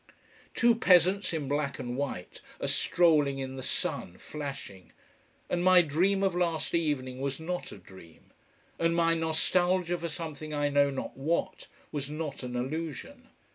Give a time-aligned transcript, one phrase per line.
[0.55, 4.93] Two peasants in black and white are strolling in the sun, flashing.
[5.47, 8.31] And my dream of last evening was not a dream.
[8.79, 13.27] And my nostalgia for something I know not what was not an illusion.